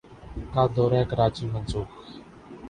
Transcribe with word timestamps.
کا 0.53 0.63
دورہ 0.75 1.01
کراچی 1.09 1.45
منسوخ 1.53 1.89